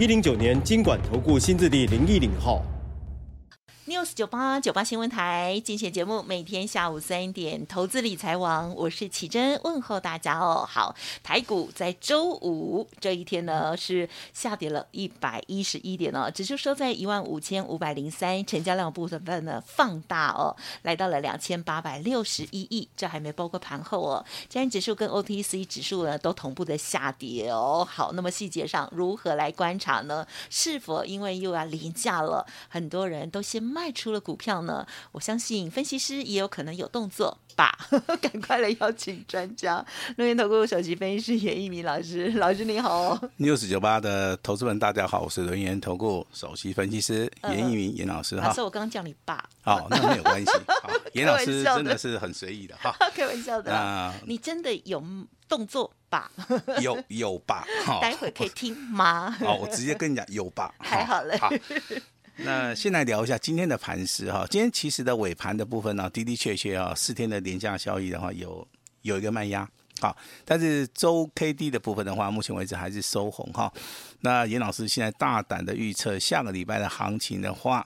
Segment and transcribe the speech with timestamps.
[0.00, 2.62] 一零九年金管投顾新字第零一零号。
[3.88, 10.68] News 九八九八新闻台精选节目，每天下午三点，投资理财王，我是启珍，问候大家哦。
[10.68, 24.22] 好，台股在周五这一天呢，是下跌了一百一十一点哦，指数收在一万五千五百零三，成交量部分呢放大哦，来到了两千八百六十一亿，这还没包括盘后哦。
[24.50, 27.88] 加权指数跟 OTC 指数呢都同步的下跌哦。
[27.90, 30.26] 好，那么细节上如何来观察呢？
[30.50, 37.76] 是否因为又要连假了，很多人都先卖出了股票呢，我相信分析师也有可能有动作吧。
[38.20, 39.84] 赶快来邀请专家，
[40.16, 43.16] 轮源投顾首席分析师严一鸣老师，老师你好。
[43.38, 48.48] News 九八的投资们大家好，我是轮源投顾首席分析师严一鸣严老师哈。
[48.48, 49.42] 老师，我刚刚叫你爸。
[49.64, 50.50] 哦，那没有关系。
[51.14, 53.74] 严老师真的是很随意的哈， 开玩笑的。
[53.74, 55.02] 啊，你真的有
[55.48, 56.30] 动作吧？
[56.80, 57.66] 有有吧？
[58.00, 59.30] 待会可以听吗？
[59.40, 60.74] 好，我直接跟你讲有吧。
[60.78, 61.34] 太好了。
[62.40, 68.66] 那先来聊一下今天的盘势哈，今天其实的尾盘的部分呢，的的确确啊，四天的连假交易的话，有
[69.02, 69.68] 有一个卖压，
[70.00, 73.72] 好，但是周 K D 的部分的话，目前为止还是收红哈。
[74.20, 77.84] 那严老师现在大胆的预测，下个礼拜的行情的话，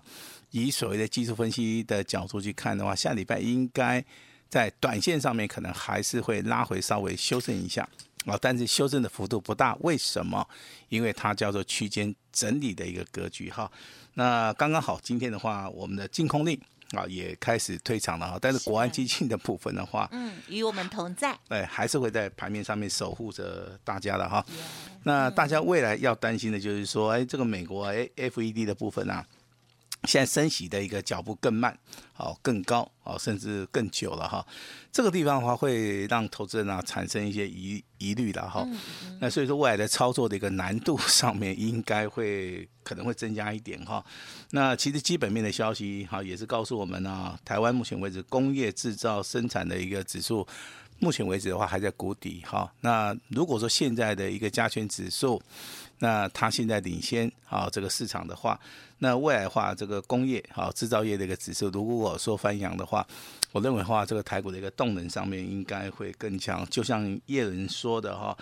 [0.51, 4.05] 以所谓的技术分析的角度去看的话，下礼拜应该
[4.51, 7.89] 在短线上面可能还是会拉回稍微修正一下
[8.27, 10.47] 啊，但是修正的幅度不大，为什么？
[10.91, 13.71] 因为它叫做区间整理的一个格局哈。
[14.15, 16.61] 那刚刚好，今天的话，我们的净空令
[16.93, 18.39] 啊也开始退场了哈。
[18.41, 24.45] 但是国安基金的部分的话，嗯，与我们同在，对，还是会在盘面上面守护着大家的哈。
[25.05, 29.25] 那大家未来要担心的就是说，哎，这个美国哎 FED 的部分啊。
[30.05, 31.79] 现在升息的一个脚步更慢，
[32.13, 34.45] 好更高，好甚至更久了哈。
[34.91, 38.67] 这个地方的话会让投资人啊产生一些疑疑虑了哈。
[39.21, 44.05] 那所以说未来的操作的一个难度上面应该会可能会增加一点哈。
[44.51, 50.47] 那其实基本面的消息哈也是告诉我们呢，台湾目前为止工业制造生产的一个指数，
[50.99, 52.71] 目前为止的话还在谷底哈。
[52.81, 55.41] 那如果说现在的一个加权指数，
[56.03, 58.59] 那它现在领先啊这个市场的话，
[58.99, 63.07] 那未来的话这个工业啊制造业的一个指数，如果我说翻扬的话，
[63.53, 66.67] 我认为的话这个台股的一个动能上面应该会更强。
[66.67, 68.37] 就像叶伦说的哈，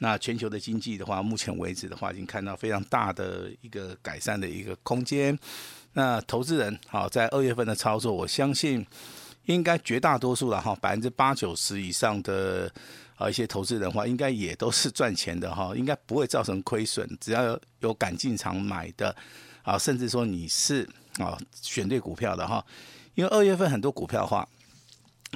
[0.00, 5.38] 那全球的经济的话，目前为止的话已经看到非常大的一个改善的一个空间。
[5.92, 8.84] 那投资人好在二月份的操作，我相信
[9.44, 12.68] 应该绝大多数了哈，百分之八九十以上的。
[13.16, 17.08] 啊，一些投资人的话，应该也都是赚钱的哈，应该不会造成亏损。
[17.20, 19.14] 只要有敢进场买的，
[19.62, 20.88] 啊，甚至说你是
[21.18, 22.64] 啊选对股票的哈，
[23.14, 24.48] 因为二月份很多股票的话，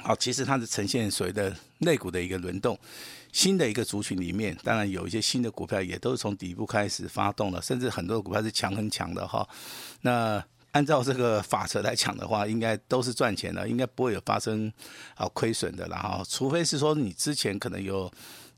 [0.03, 2.77] 啊，其实它是呈现所谓的类股的一个轮动，
[3.31, 9.47] 新的一个族群里面，当然有一些新的股票也都是从底部开始发动了，甚至很多股票是强很强的哈，
[10.01, 10.43] 那。
[10.71, 14.71] 按照这个法则来讲的话，应该都是赚钱的，应该不会有发生
[15.15, 18.11] 啊亏损的，了哈除非是说你之前可能有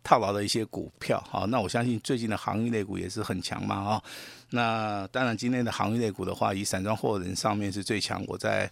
[0.04, 4.04] 套牢的一些股票，好，那我相信最近的行业类股也是很强嘛，哈，
[4.50, 8.70] 那当然今天的行业类股的话，以散装货人上面是最强，我在。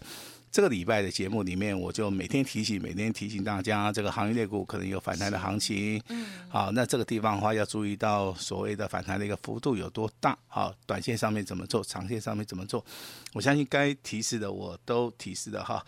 [0.50, 6.02] 这个礼拜的节目里面，我就每天提醒，每天提醒大家，这个行业类股可能有反弹的行情。
[6.08, 10.36] 嗯，好，那这个地方的话，要注意到所谓的反弹的一个幅度有多大。
[10.48, 12.84] 好，短线上面怎么做，长线上面怎么做，
[13.32, 15.84] 我相信该提示的我都提示了哈。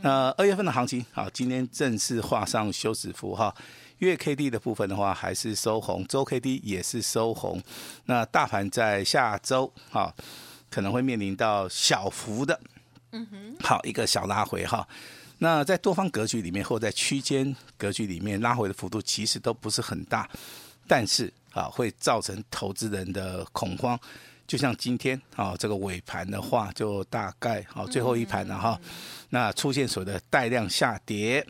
[0.00, 3.52] 那二月份的行情，好，今天正式画上休止符哈。
[3.98, 7.60] 月 K D 的部分的话，还是收红，周 K D 也是收红。
[8.04, 10.14] 那大盘在下周哈，
[10.70, 12.60] 可能会面临到小幅的。
[13.14, 14.86] 嗯哼，好，一个小拉回哈，
[15.38, 20.28] 那在多方格局里面或在区间格局里面拉回的幅度其实都不是很大，
[20.88, 23.96] 但是啊会造成投资人的恐慌，
[24.48, 28.80] 就像今天啊这个尾盘的话，就大概好最后一盘了哈，
[29.30, 31.46] 那出现所谓的带量下跌，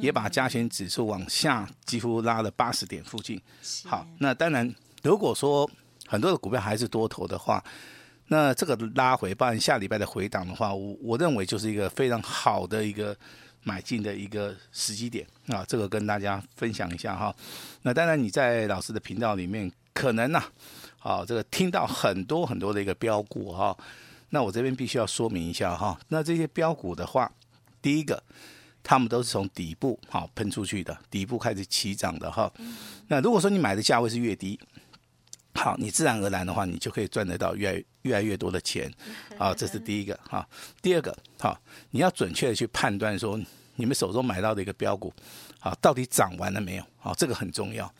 [0.00, 3.38] 也把加权指数往下几乎拉了八十点附近。
[3.84, 5.70] 好，那当然如果说
[6.06, 7.62] 很多的股票还是多头的话。
[8.28, 13.16] 那这个拉回，包含下礼拜的回档的话，我我认为就是一个非常好的一个
[13.62, 17.34] 买进的一个时机点啊，这个跟大家分享一下哈。
[17.82, 20.42] 那当然你在老师的频道里面可能呢、
[21.00, 23.76] 啊，这个听到很多很多的一个标股哈，
[24.30, 27.30] 那我这边必须要说明一下哈，那这些标股的话，
[27.82, 28.22] 第一个，
[28.82, 32.50] 他们都是从底部好喷出去的，底部开始起涨的哈。
[33.08, 34.58] 那如果说你买的价位是越低，
[35.64, 38.92] 好，你自然而然的话，你就可以赚得到越来越来越多的钱，
[39.38, 40.46] 啊，这是第一个哈。
[40.82, 41.58] 第二个，好，
[41.90, 43.40] 你要准确的去判断说，
[43.76, 45.10] 你们手中买到的一个标股，
[45.60, 46.84] 啊，到底涨完了没有？
[47.02, 47.90] 啊，这个很重要。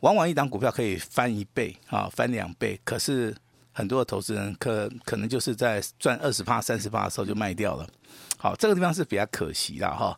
[0.00, 3.34] 往往一档股票可以翻一倍，啊，翻两倍，可是
[3.72, 7.88] 很多的投资人可可能就是在赚二十趴、三十趴的时候就卖掉了。
[8.36, 10.14] 好，这个地方是比较可惜的哈。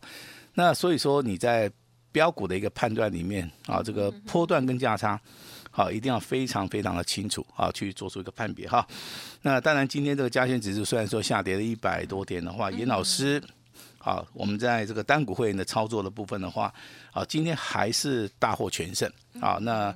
[0.55, 1.71] 那所以说你在
[2.11, 5.17] 标股的一个判断里面，啊，这个波段跟价差。
[5.73, 8.85] 好，一定要非常非常的清楚啊，去做出一个判别哈。
[9.43, 13.41] 那当然，今天这个加权指数虽然说下跌了一百多点的话，严老师，
[13.97, 16.73] 好，我们在这个单股会员的操作的部分的话，
[17.13, 19.09] 啊，今天还是大获全胜
[19.39, 19.59] 啊。
[19.61, 19.95] 那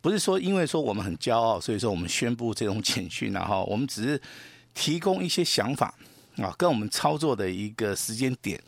[0.00, 4.22] 不是说因为说我们很骄傲，所以说我们宣布这种简讯然后，我们只是
[4.74, 5.92] 提供一些想法
[6.36, 8.62] 啊，跟我们操作的一个时间点，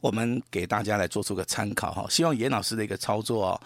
[0.00, 2.04] 我们给大家来做出个参考哈。
[2.10, 3.60] 希望严老师的一个操作啊。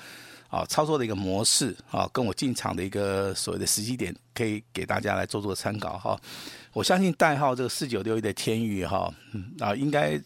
[0.50, 6.20] 啊，操作的一个模式啊，跟我进场的一个所谓的时机点，可以给大家来做做参考哈。
[6.72, 9.12] 我相信代号这个四九六一的天宇哈，
[9.60, 10.20] 啊，应该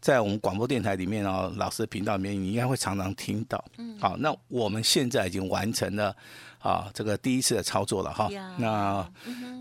[0.00, 3.64] 在我们广播电台里面啊，老师的频道里面，你应该会常常听到。
[3.78, 3.96] 嗯。
[3.98, 6.14] 好，那我们现在已经完成了
[6.58, 8.28] 啊，这个第一次的操作了哈。
[8.58, 9.08] 那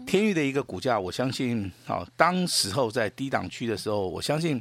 [0.07, 4.59] 天宇的一个股价，我相信啊，当时候在低档区的时候，我相信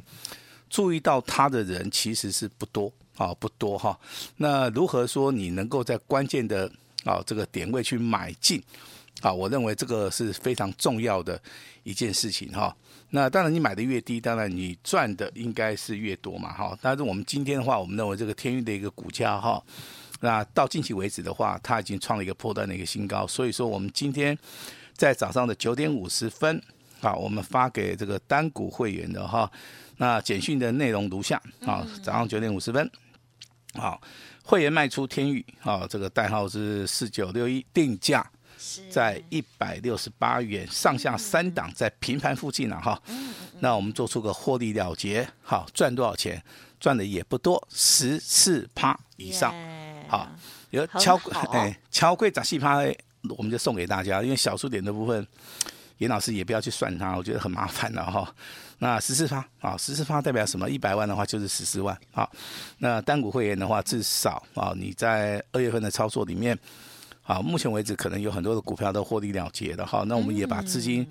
[0.69, 2.91] 注意到它的人其实是不多。
[3.19, 3.95] 啊，不多哈。
[4.37, 6.71] 那如何说你能够在关键的
[7.03, 8.63] 啊这个点位去买进？
[9.21, 11.37] 啊，我认为这个是非常重要的
[11.83, 12.73] 一件事情哈。
[13.09, 16.77] 那当然你买的越低，当然你赚的应该是越多嘛哈。
[16.81, 19.61] 但是我们今天的话，我们认为这个天运的一个股价哈，
[20.21, 23.27] 那到近期为止的话，它已经创了一个破段的一个新高。
[23.27, 24.37] 所以说我们今天
[24.93, 26.61] 在早上的九点五十分
[27.01, 29.51] 啊，我们发给这个单股会员的哈，
[29.97, 32.89] 那简讯的内容如下啊，早上九点五十分。
[33.73, 34.01] 好，
[34.43, 38.25] 会员卖出天宇，好，这个代号是四九六一，定价
[38.89, 43.01] 在一百六十八元，上下三档在平盘附近了哈。
[43.59, 46.41] 那我们做出个获利了结，好，赚多少钱？
[46.79, 49.53] 赚的也不多，十四趴以上。
[50.07, 50.27] 好，
[50.71, 51.19] 有敲
[51.51, 52.77] 哎敲贵砸细趴，
[53.37, 55.27] 我们就送给大家，因为小数点的部分。
[55.97, 58.33] 严老师也不要去算它，我觉得很麻烦了哈。
[58.81, 60.69] 那十四趴啊，十四趴代表什么？
[60.69, 61.97] 一百万的话就是十四万。
[62.13, 62.27] 啊，
[62.77, 66.57] 那单股会员的话，至少啊，你在二月份的操作里面，
[67.23, 70.03] 啊，目前为止可能有很多的股票都获利了结的哈。
[70.07, 71.05] 那我们也把资金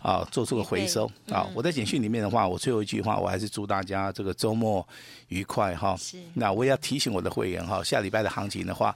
[0.00, 1.44] 啊做出个回收啊。
[1.54, 4.86] 我在简讯里面的话，我最后一句话，我还是祝大家这个周末
[5.26, 5.96] 愉快哈。
[6.34, 8.94] 那我也要提醒我的会员哈，下礼拜的行情的话，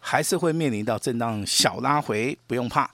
[0.00, 2.90] 还是会面临到震荡小拉回，不用怕。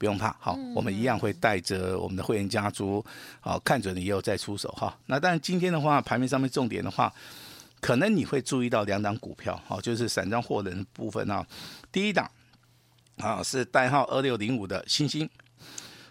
[0.00, 3.04] 不用怕，好，我们一样会带着我们的会员家族，
[3.38, 4.98] 好，看准了以后再出手哈。
[5.04, 7.12] 那当然今天的话，盘面上面重点的话，
[7.82, 11.46] 可能你会注意到两档股票，好，就是散装货人部分啊。
[11.92, 12.26] 第一档
[13.18, 15.28] 啊是代号二六零五的星星，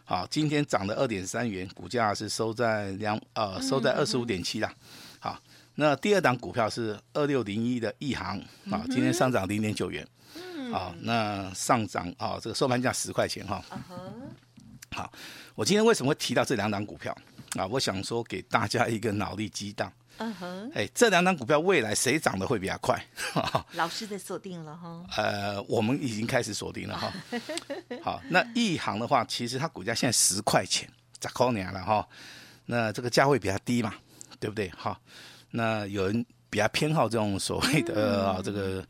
[0.05, 4.71] 好，今天涨了二点三元，股价是收在两呃收在二十五点七啦。
[5.17, 5.35] 好，
[5.73, 8.37] 那第二档股票是二六零一的亿航，
[8.69, 10.07] 啊，今天上涨零点九元。
[10.71, 13.63] 好，那上涨啊，这个收盘价十块钱哈。
[14.91, 15.11] 好，
[15.55, 17.15] 我今天为什么会提到这两档股票
[17.55, 17.65] 啊？
[17.67, 19.91] 我想说给大家一个脑力激荡。
[20.17, 20.71] 嗯哼。
[20.73, 22.99] 哎，这两档股票未来谁涨得会比较快？
[23.73, 25.05] 老师的锁定了哈。
[25.15, 27.13] 呃，我们已经开始锁定了哈。
[28.01, 32.07] 好，那一行的话，其实它股价现在十块钱，咋扣年了哈。
[32.65, 33.93] 那这个价位比较低嘛，
[34.39, 34.69] 对不对？
[34.75, 34.99] 好，
[35.51, 38.83] 那有人比较偏好这种所谓的啊这个。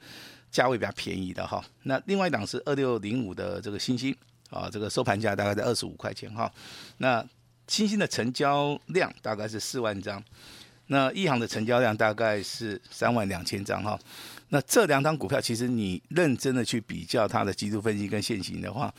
[0.51, 4.15] 价位比较便宜的哈，那另外一档是二六零五的这个星星
[4.49, 6.51] 啊，这个收盘价大概在二十五块钱哈。
[6.97, 7.23] 那
[7.67, 10.23] 星星的成交量大概是四万张，
[10.87, 13.99] 那亿航的成交量大概是三万两千张哈。
[14.49, 18.91] 那这两档股票其实你认真的去比较它的技术分析跟现行的话，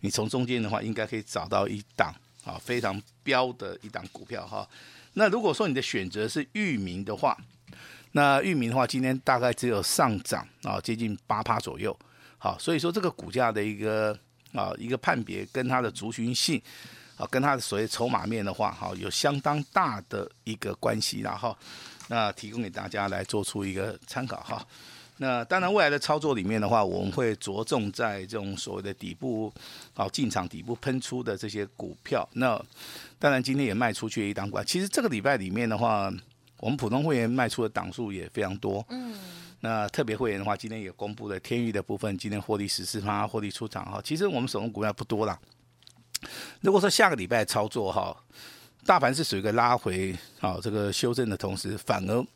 [0.00, 2.12] 你从中间的话应该可以找到一档
[2.44, 4.68] 啊非常标的一档股票哈。
[5.12, 7.38] 那如果说你的选择是域名的话，
[8.12, 11.96] 那域名的话，今天大概只有上涨啊，接近八趴左右。
[12.38, 14.18] 好，所以说这个股价的一个
[14.52, 16.60] 啊一个判别，跟它的族群性
[17.16, 21.56] 啊，跟它的所谓筹码面的话，哈，有相当大的一个关系然后。
[22.08, 24.64] 那提供给大家来做出一个参考哈。
[25.16, 29.52] 那当然未来的操作里面的话，我们会着重在这种所谓的底部
[29.94, 32.28] 啊进场底部喷出的这些股票。
[32.34, 32.62] 那
[33.18, 36.12] 当然今天也卖出去一档股，其实这个礼拜里面的话。
[36.58, 39.14] 我们普通会员卖出的档数也非常多，嗯，
[39.60, 44.00] 那特别会员的话，今天也公布了天域的部分，今天获利十四趴，获利出场哈。
[44.02, 45.38] 其实我们手中股票不多啦。
[46.62, 48.16] 如果说下个礼拜操作哈，
[48.86, 52.26] 大盘是属于一个拉回啊，这个修正的同时，反而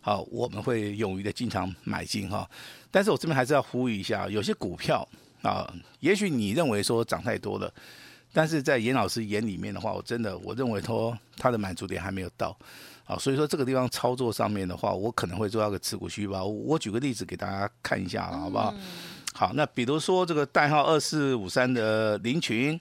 [0.00, 2.48] 好我们会勇于的进场买进哈。
[2.90, 5.08] 但是我这边还是要呼吁一下，有些股票
[5.40, 7.72] 啊，也许你认为说涨太多了，
[8.34, 12.54] 但是在严老师眼里面的话，我真的我认为说它的满足点还没有到。
[13.04, 16.46] 好，所以说这个地方操作上面的话，我可能会做到个持股虚报。
[16.46, 18.72] 我举个例子给大家看一下，好不好？
[19.34, 22.80] 好，那比如说这个代号二四五三的林群，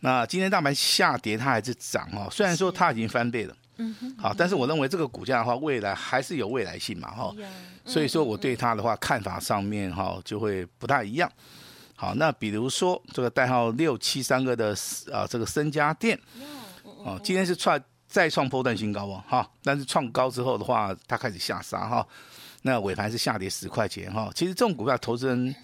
[0.00, 2.28] 那今天大盘下跌，它还是涨哦。
[2.30, 7.34] 虽然说它已经翻倍了，嗯哼，好，但是我认为这个股价的话，未来还是有未来性嘛，哈。
[7.86, 11.30] 所以说我对它的话看法上面哈就会不太一样。
[11.94, 14.76] 好，那比如说这个代号六七三个的
[15.10, 16.18] 啊这个森家电，
[16.82, 17.80] 哦，今天是创。
[18.16, 22.08] 再创波段新高哦，哈，但是创高之后的话，它开始下杀哈，
[22.62, 24.30] 那尾盘是下跌十块钱哈。
[24.34, 25.54] 其实这种股票投资人，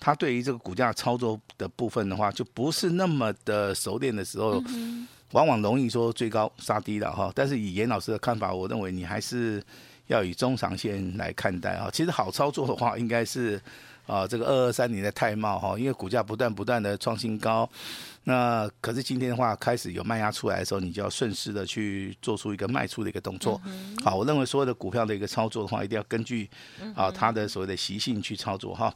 [0.00, 4.60] 他对于这个股价操作的部分的话，就不是那么的熟练的时候，
[5.30, 7.30] 往往容易说追高杀低了哈。
[7.36, 9.62] 但是以严老师的看法，我认为你还是
[10.08, 11.88] 要以中长线来看待啊。
[11.92, 13.62] 其实好操作的话，应该是。
[14.06, 17.68] 啊，这个二二三零的泰茂哈，因为股价不断不断的创新高，
[18.24, 23.60] 那可是今天的话开始有卖压出来的时候，你就要顺势的去做出一个卖出的一个动作。
[24.04, 26.48] 好，我认为所有的股票的一个操作的话，一定要根据
[26.94, 28.94] 啊它的所谓的习性去操作哈。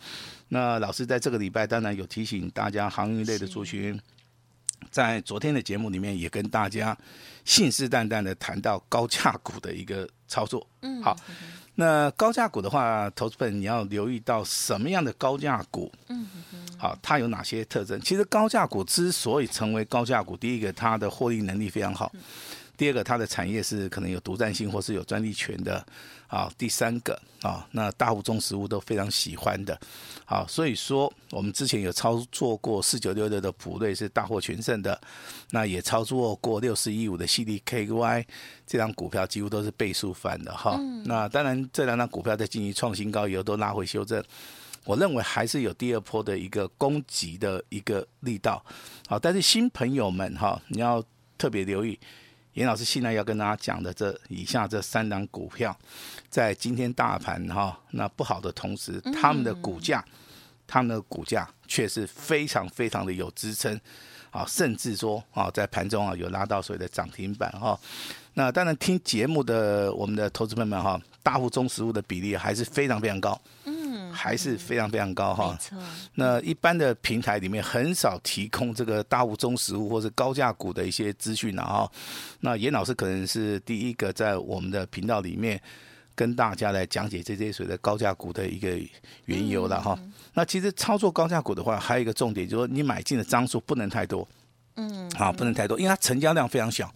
[0.48, 4.00] 那老师在这个礼拜当然有提醒大家，航运类的族群，
[4.90, 6.96] 在昨天的节目里面也跟大家
[7.44, 10.66] 信誓旦旦的谈到高价股的一个操作。
[10.82, 11.16] 嗯，好。
[11.76, 15.90] 那高价股的话，投资本你要留意到什么样的高价股？
[16.08, 16.26] 嗯
[16.76, 17.98] 好，它有哪些特征？
[18.00, 22.12] 其实高价股之所以成为高价股，第一个它的获利能力非常好。
[22.80, 25.84] 第二个，它的产业是可能有独占性或是有专利权的，
[26.28, 29.78] 啊，第三个啊，那大户中实物都非常喜欢的，
[30.24, 34.98] 好，所以说我们之前有操作过四九六六的普瑞是大获全胜的，
[35.50, 38.24] 那也操作过六四一五的 CDKY
[38.66, 44.24] 这张股票几乎都是倍数翻的哈，那当然这两张股票在进行创新高以后都拉回修正，
[44.86, 48.64] 我认为还是有第二波的一个攻击的一个力道，
[49.06, 51.04] 好，但是新朋友们哈，你要
[51.36, 52.00] 特别留意。
[52.54, 55.76] 严老师现在要跟大家讲的这以下这三档股票，
[56.28, 60.04] 在今天大盘哈那不好的同时，他们的股价，
[60.66, 63.80] 他们的股价却是非常非常的有支撑，
[64.30, 67.78] 啊，甚至说啊在盘中啊有拉到所谓的涨停板哈。
[68.34, 73.40] 那当然听节目的我们的投资朋友们哈，大户中实物的比例还是非常非常高。
[74.12, 75.58] 还是非常非常高哈。
[76.14, 81.90] 那一般的平台里面很少提供这个大户中实物或者高价股的一些资讯了哈。
[82.40, 85.60] 那严老师可能是第一个在我们的频道里面
[86.14, 88.78] 跟大家来讲解这些所谓的高价股的一个
[89.24, 89.98] 缘由了哈。
[90.34, 94.28] 那其实操作高价股的话，还有一个重点就是说，你买进的张数不能太多，
[94.76, 96.92] 嗯，好，不能太多，因为它成交量非常小。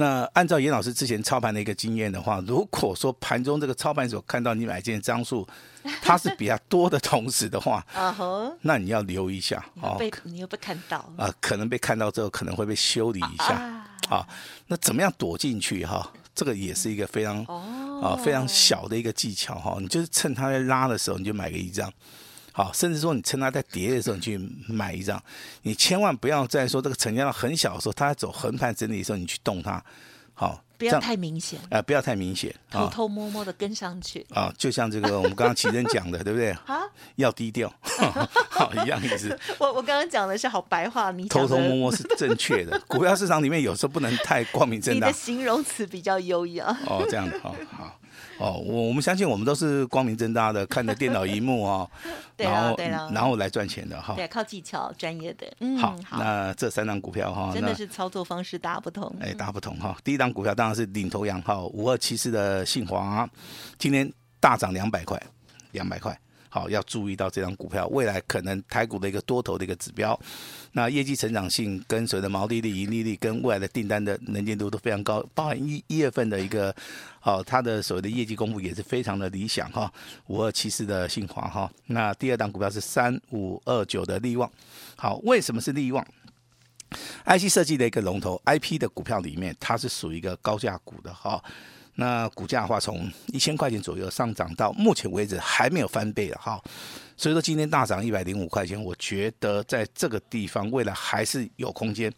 [0.00, 5.44] 那按照严老师之前操盘的一个经验的话， 如果说盘中这个操盘手看到你买进的张数，
[6.00, 7.84] 它是比较多的同时的话，
[8.62, 9.96] 那你要留意一下哦。
[9.98, 14.24] 被你又被看到啊，可能被看到之后可能会被修理一下啊。
[14.68, 16.08] 那怎么样躲进去哈？
[16.32, 17.42] 这个也是一个非常
[18.00, 19.78] 啊非常小的一个技巧哈。
[19.80, 21.92] 你就是趁它在拉的时候，你就买个一张。
[22.58, 24.36] 好，甚至说你趁它在跌的时候，你去
[24.66, 25.22] 买一张，
[25.62, 29.80] 你千万不要在说这个成交量很小的时候，它在走横盘整理的时候，你去动它，
[30.34, 36.50] 好，不要太明显，呃，不要太明显，偷偷摸摸的跟上去，啊，就像这个我们刚刚奇珍讲的， 对不对？
[36.66, 36.80] 啊，
[37.14, 37.72] 要低调，
[38.50, 39.38] 好，一样意思。
[39.58, 42.76] 我我刚刚讲的是好白话，你偷偷摸摸是正确的。
[42.88, 46.76] 股票市场里面有时候不能太光明正大，你的形容词比较优雅。
[46.86, 48.00] 哦，这样的，好好。
[48.38, 51.90] 哦，我我们相信我们都是光明正大的看着电脑荧幕 哦，
[52.36, 52.76] 然后
[53.12, 54.14] 然后来赚钱的哈。
[54.14, 55.46] 对，靠技巧专业的。
[55.60, 59.12] 嗯，好，那这三档股票哈，真的是操作方式大不同。
[59.20, 59.96] 哎，大不同哈。
[60.02, 63.28] 第一档股票当然是领头羊哈，五二七四的信华，
[63.78, 65.20] 今天大涨两百块，
[65.72, 66.18] 两百块。
[66.48, 70.18] 好，要注意到这张股票未来可能台股的一个多头的一个指标。
[70.72, 76.74] 那业绩成长性跟随着毛利率、盈利率跟未来的订单的能见度都非常高，包含一一月份的一个，
[77.20, 79.92] 好，它的所谓的业绩公布也是非常的理想哈。
[80.26, 84.50] 五二七四的信华哈，那第二档股票是三五二九的利旺。
[84.96, 86.06] 好，为什么是利旺
[87.24, 91.42] ？IC 设计的一个龙头，IP 的股票里面，它是属于一个高价股的哈。
[92.00, 96.62] 那股价的话，从一千块钱左右上涨到目前为止还没有翻倍了哈，
[97.16, 102.12] 所以说今天大涨一百零五块钱，我觉得在这个地方未来还是有空间。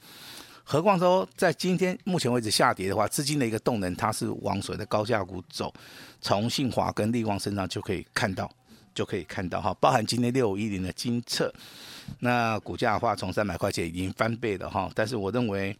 [0.64, 5.72] 何况说在今天目前为止下跌的话，资金的一个动能，它是往所谓的高价股走，
[6.20, 8.50] 从信华跟利旺身上就可以看到，
[8.94, 11.50] 就可以看到哈，包含今天六五一零的金策，
[12.18, 15.74] 那股价的话从三百块钱已经翻倍了哈，但是我认为。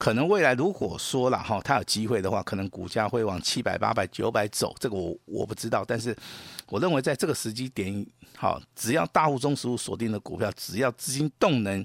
[0.00, 5.84] 可能未来如果说了哈，它有机会的话，可能股价会往七百、八百、九百走，这个我我不知道。
[5.86, 6.16] 但是
[6.68, 11.84] 我认为在这个时机点，好，只要大户中实户锁定的股票，只要资金动能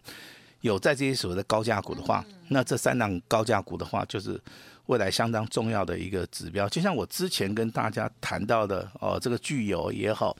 [0.61, 4.41] 有在这些所谓的高价股的话，那这三档高价股的话，就是
[4.85, 6.69] 未来相当重要的一个指标。
[6.69, 10.33] 就像我之前跟大家谈到的哦，这个具有也好。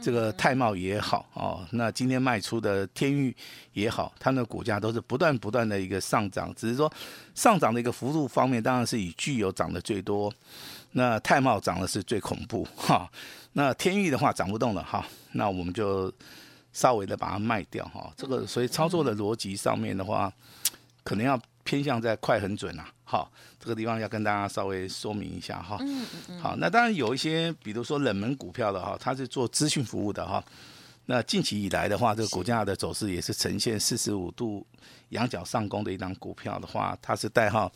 [0.00, 3.34] 这个泰茂也好哦，那今天卖出的天域
[3.72, 6.90] 也好，它的股价都是不断不断的一个上涨，只是说
[7.34, 10.32] 上涨的一个幅度方面，当然是以聚友涨得最多，
[10.92, 13.10] 那泰茂涨的是最恐怖哈，
[13.52, 16.12] 那天域的话涨不动了哈，那我们就
[16.72, 20.32] 稍微的把它卖掉哈，这个所以操作的逻辑上面的话，
[21.02, 21.38] 可能要
[21.68, 22.88] 偏向在快很准啊。
[23.04, 25.76] 好，这个地方要跟大家稍微说明一下哈。
[25.80, 26.40] 嗯嗯。
[26.40, 30.42] 好，那当然有一些，比如说冷门股票的哈，它是做资讯服务的哈。
[31.04, 34.66] 那近期以来的话，这个股价的走势也是呈现四十五度
[35.10, 37.70] 仰角上攻的一档股票的话，它是代号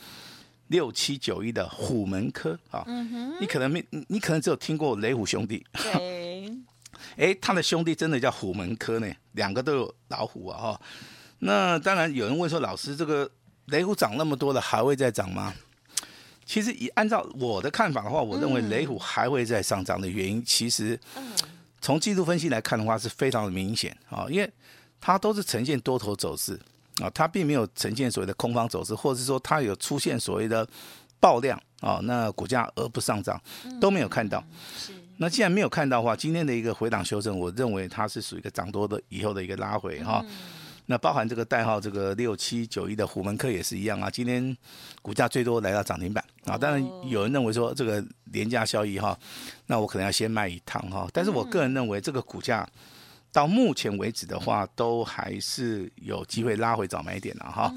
[0.68, 2.82] 六七九一的虎门科啊。
[2.86, 3.36] 嗯哼。
[3.42, 5.62] 你可能没，你可能只有听过雷虎兄弟。
[5.74, 6.50] 对。
[7.18, 10.80] 哎，他的兄弟真的叫虎门科呢，两个都有老虎啊哈。
[11.40, 13.30] 那当然有人问说，老师这个。
[13.66, 15.54] 雷虎涨那么多了，还会再涨吗？
[16.44, 20.98] 其实以按照我的看法的话，我认为雷虎还会再上涨的原因，其实
[21.80, 24.52] 从技术分析来看的话是非常的明显啊，因为
[25.00, 26.58] 它都是呈现多头走势
[27.00, 30.68] 啊，它并没有呈现所谓的空方走势，或者是说它有出现所谓的
[31.20, 33.40] 爆量啊，那股价而不上涨
[33.80, 34.44] 都没有看到。
[35.18, 40.22] 那既然没有看到的话，今天的一个回档修正，我认为它是属于一个涨多的以后的一个拉回哈。
[40.86, 44.54] 那包含这个代号这个六七九一的虎门客也是一样啊，今天
[45.00, 46.58] 股价最多来到涨停板啊。
[46.58, 49.18] 当然有人认为说这个廉价效益哈，
[49.66, 51.08] 那我可能要先卖一趟哈。
[51.12, 52.68] 但是我个人认为这个股价
[53.30, 57.72] 到目前为止的话，都还是有机会拉回早买点了哈。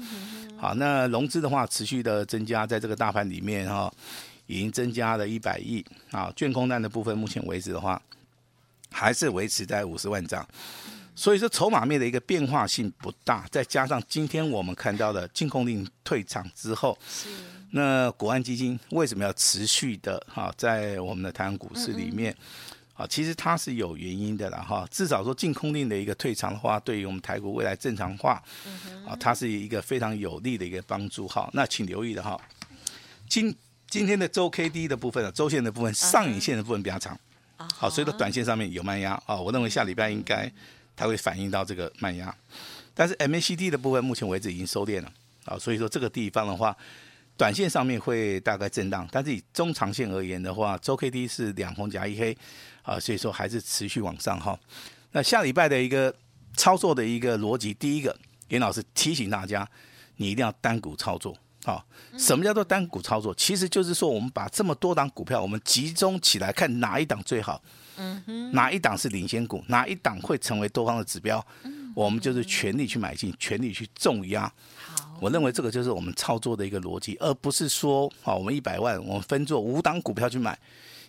[0.58, 3.90] 好，那融资的话持续的增加，在这个大盘里面哈，
[4.46, 6.32] 已经增加了一百亿啊。
[6.34, 8.02] 券空单的部分，目前为止的话，
[8.90, 10.46] 还是维持在五十万张。
[11.16, 17.30] 所以说筹码面的一个变化性不大，再加上今天我们看到的禁空令退场之后，是
[17.70, 22.36] 那国安基金为什么要持续的哈在我们的台湾股市里面
[22.92, 23.06] 啊？
[23.06, 24.86] 其实它是有原因的了哈。
[24.90, 28.42] 至少说禁空令的一个退场的话，对于我们台股未来正常化
[29.06, 31.48] 啊，它是一个非常有利的一个帮助哈。
[31.54, 32.38] 那请留意的哈，
[33.26, 33.54] 今
[33.88, 37.18] 今天的周 K D 的部分啊，周线的部分上影线的部分比较长，
[37.56, 39.36] 好，所以说短线上面有卖压啊。
[39.36, 40.52] 我认为下礼拜应该。
[40.96, 42.34] 它会反映到这个慢压，
[42.94, 45.12] 但是 MACD 的部分目前为止已经收敛了
[45.44, 46.74] 啊，所以说这个地方的话，
[47.36, 52.36] 短线上面会大概震荡，但是以中长线而言的话，周 K D 是两红夹一黑
[52.82, 54.58] 啊，所以说还是持续往上哈。
[55.12, 56.14] 那下礼拜的一个
[56.56, 58.16] 操作的一个逻辑，第一个，
[58.48, 59.68] 严老师提醒大家，
[60.16, 61.84] 你一定要单股操作啊。
[62.16, 63.34] 什么叫做单股操作？
[63.34, 67.62] 其实就是说，我们把这么多档股票，我们集中起来看哪一档最好。
[67.98, 69.62] 嗯哼，哪一档是领先股？
[69.68, 71.44] 哪一档会成为多方的指标？
[71.62, 74.50] 嗯，我们就是全力去买进，全力去重压。
[74.84, 80.58] 好，我认为这个就是我们操作的一个逻辑，而不是说，好，我们一百万，我们分做五档股票去买，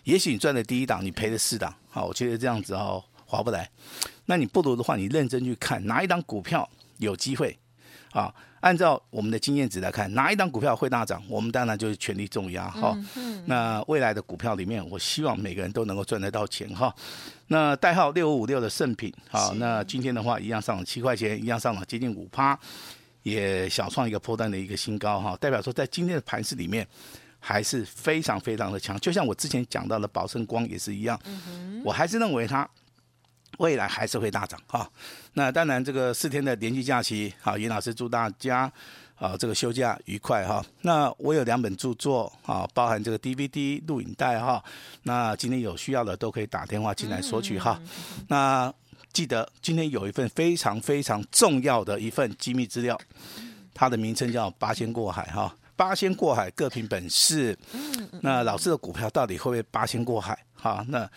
[0.04, 1.74] 也许你赚的第一档，你赔了四档。
[1.90, 3.70] 好，我觉得这样子哦，划不来。
[4.24, 7.58] 那你不如的话，你认真去看哪一档股票有机会，
[8.12, 8.34] 啊。
[8.60, 12.98] 按照我们的经验值来看，哪一档股票会大涨，我们当然就是全力重压哈。
[13.46, 16.92] 那未来的股票里面，我希望每个人都能够赚得到钱哈。
[17.46, 22.58] 那代号六五五六的圣品，好，那今天的话一样上了七块钱，一样上了接近五趴，
[23.22, 25.36] 也小创一个破单的一个新高哈。
[25.40, 26.84] 代表说，在今天的盘势里面，
[27.38, 28.98] 还是非常非常的强。
[28.98, 31.16] 就像我之前讲到的宝盛光也是一样，
[31.84, 32.68] 我还是认为它。
[33.56, 34.88] 未来还是会大涨哈，
[35.32, 38.70] 那当然这个四天的连续假期，好，严老师祝大家
[39.16, 40.64] 啊这个休假愉快哈。
[40.82, 44.62] 那我有两本著作啊，包含这个 DVD 录影带哈，
[45.02, 47.80] 那今天有需要的都可以打电话进来索取哈。
[48.28, 48.72] 那
[49.12, 52.96] 记得今天有一份非常非常重要的一份机密资料，
[53.74, 57.58] 它的名称叫八仙过海哈，八仙过海各凭本事。
[58.20, 60.38] 那老师的股票到底会不会八仙过海？
[60.54, 61.10] 哈，那。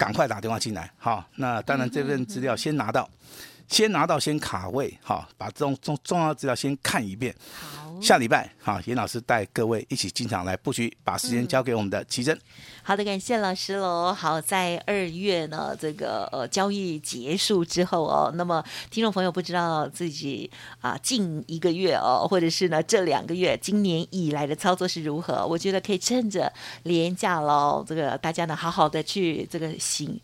[0.00, 3.06] 赶快打电话进来，好，那当然这份资料先拿到，
[3.68, 7.34] 先拿到先卡位，好，把这种重重要资料先看一遍，
[7.76, 12.38] 好，下礼拜哈，严老师带各位一起进场来布局，把时间交给我们的奇珍。
[12.82, 14.12] 好的，感谢老师喽。
[14.12, 25.46] 好，在二月呢，这个呃交易结束之后哦，那么听众朋友不知道自己啊近一个月哦，或者是呢这两个月今年以来的操作是如何？
[25.46, 26.52] 我觉得可以趁着
[26.84, 30.18] 廉价喽，这个大家呢好好的去这个行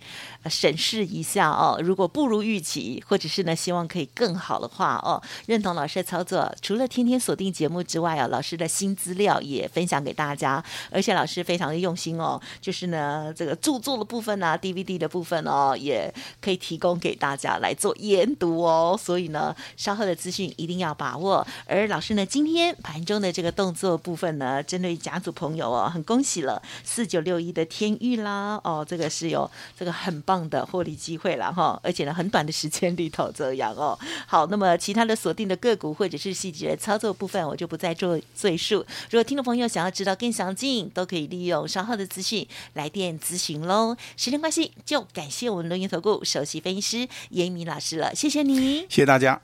[0.48, 1.78] 审视一下哦。
[1.82, 12.40] 如果不如预期，或者是呢希望可以更好的话哦，认同老师的操作，除了天天锁定节节目之外啊，老师的新资料也分享给大家，而且老师非常的用心哦。
[12.60, 18.96] 就是呢，这个著作的部分、啊，DVD 的部分哦，也可以提供给大家来做研读哦。
[18.96, 21.44] 所以呢，稍后的资讯一定要把握。
[21.66, 33.98] 而老师呢，今天盘中的这个动作部分呢，针对家族朋友哦，很恭喜了四九六一的天域啦哦，这个是有这个很棒的获利机会了哈，而且呢，很短的时间里头这样哦。
[34.28, 38.84] 好，那么其他的锁定的个股或者是细节操作部分，我就不再做赘述。
[39.10, 42.46] 如果听众朋友想要知道更详尽，都可以利用稍后的资讯。
[42.74, 49.40] 来电咨询喽，时间关系，就感谢我们的龙岩投顾首席分析师严明老师了，谢谢你，谢谢大家。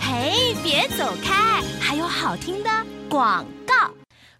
[0.00, 2.70] 嘿，别走开，还有好听的
[3.08, 3.74] 广告。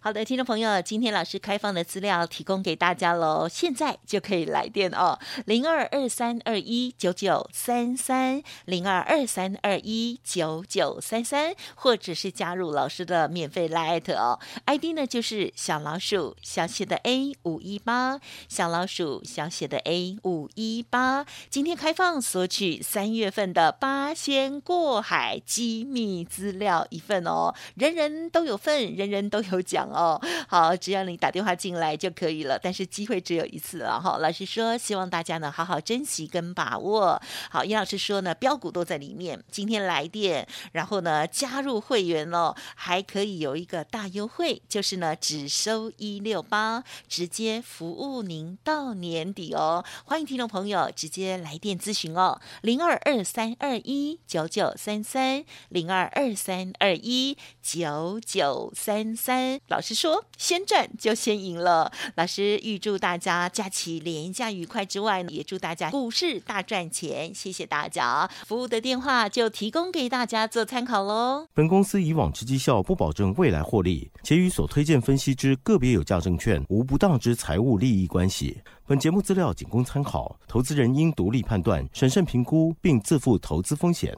[0.01, 29.88] 好的，听众朋友，今天老师开放的资料提供给大家喽，现在就可以来电哦，零二二三二一九九三三，零二二三二一九九三三，或者是加入老师的免费 LINE 哦，ID 呢就是小老鼠小写的 A 五一八，小老鼠小写的 A 五一八，今天开放索取三月份的八仙过海机密资料一份哦，人人都有份，人人都有奖。
[29.91, 34.17] 哦，好，只要你打电话进来就可以了，但是机会只有一次了哈。
[34.19, 37.21] 老师说，希望大家呢好好珍惜跟把握。
[37.49, 39.43] 好，严老师说呢，标股都在里面。
[39.51, 49.83] 今天来电，然后呢加入会员哦，还可以有一个大优惠，就是呢只收一六八，直接服务您到年底哦。
[50.05, 59.59] 欢迎听众朋友直接来电咨询哦，零二二三二一九九三三，零二二三二一九九三三。
[59.67, 67.33] 老老师说：“先赚就先赢了。”老师预祝大家假期廉价愉快之外呢，也祝大家股市大赚钱。
[67.33, 71.47] 谢谢大家，服务的电话就提供给大家做参考喽。
[71.53, 78.61] 本公司以往之绩效不保证未来获利，且与所推荐分析之个别有价证券无不当之财务利益关系。
[78.85, 84.13] 本节目资料仅供参考，投资人应独立判断、审慎评估，并自负投资风险。